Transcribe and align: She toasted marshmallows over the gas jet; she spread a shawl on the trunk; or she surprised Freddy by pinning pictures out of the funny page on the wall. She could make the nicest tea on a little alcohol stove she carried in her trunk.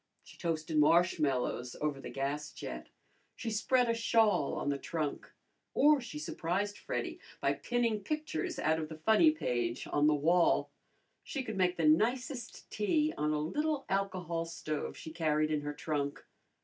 She 0.23 0.35
toasted 0.35 0.79
marshmallows 0.79 1.75
over 1.79 2.01
the 2.01 2.09
gas 2.09 2.51
jet; 2.51 2.89
she 3.35 3.51
spread 3.51 3.87
a 3.87 3.93
shawl 3.93 4.55
on 4.55 4.69
the 4.69 4.79
trunk; 4.79 5.31
or 5.75 6.01
she 6.01 6.17
surprised 6.17 6.75
Freddy 6.75 7.19
by 7.39 7.53
pinning 7.53 7.99
pictures 7.99 8.57
out 8.57 8.79
of 8.79 8.89
the 8.89 8.97
funny 8.97 9.29
page 9.29 9.85
on 9.85 10.07
the 10.07 10.15
wall. 10.15 10.71
She 11.23 11.43
could 11.43 11.55
make 11.55 11.77
the 11.77 11.85
nicest 11.85 12.67
tea 12.71 13.13
on 13.15 13.31
a 13.31 13.37
little 13.39 13.85
alcohol 13.89 14.45
stove 14.45 14.97
she 14.97 15.11
carried 15.11 15.51
in 15.51 15.61
her 15.61 15.73
trunk. 15.75 16.25